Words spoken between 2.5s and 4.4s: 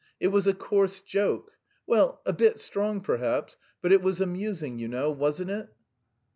strong, perhaps; but it was